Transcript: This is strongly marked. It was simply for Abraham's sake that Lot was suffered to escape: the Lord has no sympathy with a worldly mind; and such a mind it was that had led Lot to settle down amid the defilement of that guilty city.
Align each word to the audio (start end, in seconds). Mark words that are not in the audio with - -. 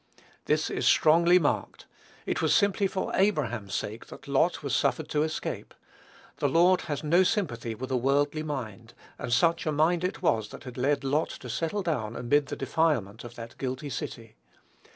This 0.45 0.71
is 0.71 0.87
strongly 0.87 1.37
marked. 1.37 1.85
It 2.25 2.41
was 2.41 2.55
simply 2.55 2.87
for 2.87 3.11
Abraham's 3.15 3.75
sake 3.75 4.07
that 4.07 4.27
Lot 4.27 4.63
was 4.63 4.75
suffered 4.75 5.07
to 5.09 5.21
escape: 5.21 5.75
the 6.37 6.49
Lord 6.49 6.81
has 6.89 7.03
no 7.03 7.21
sympathy 7.21 7.75
with 7.75 7.91
a 7.91 7.95
worldly 7.97 8.41
mind; 8.41 8.95
and 9.19 9.31
such 9.31 9.67
a 9.67 9.71
mind 9.71 10.03
it 10.03 10.23
was 10.23 10.49
that 10.49 10.63
had 10.63 10.75
led 10.75 11.03
Lot 11.03 11.29
to 11.29 11.49
settle 11.51 11.83
down 11.83 12.15
amid 12.15 12.47
the 12.47 12.55
defilement 12.55 13.23
of 13.23 13.35
that 13.35 13.59
guilty 13.59 13.91
city. 13.91 14.33